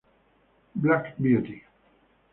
Black 0.73 1.13
Beauty 1.21 1.61